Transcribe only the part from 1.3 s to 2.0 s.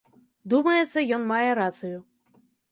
мае рацыю.